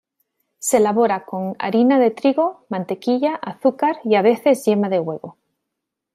Se 0.57 0.77
elabora 0.77 1.25
con 1.25 1.55
harina 1.59 1.99
de 1.99 2.09
trigo, 2.09 2.65
mantequilla, 2.69 3.35
azúcar 3.35 3.97
y 4.03 4.15
a 4.15 4.23
veces 4.23 4.65
yema 4.65 4.89
de 4.89 4.99
huevo. 4.99 5.37